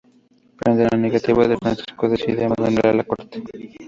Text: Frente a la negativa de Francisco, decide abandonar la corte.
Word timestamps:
Frente 0.57 0.81
a 0.85 0.87
la 0.91 0.97
negativa 0.97 1.47
de 1.47 1.57
Francisco, 1.57 2.09
decide 2.09 2.45
abandonar 2.45 2.95
la 2.95 3.03
corte. 3.03 3.43